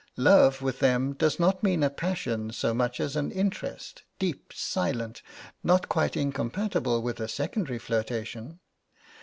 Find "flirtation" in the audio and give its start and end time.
7.77-8.59